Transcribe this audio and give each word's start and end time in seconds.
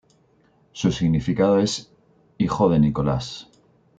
Su 0.71 0.91
significado 0.91 1.59
es 1.59 1.91
""hijo 2.39 2.69
de 2.69 2.79
Nicolás"". 2.79 3.47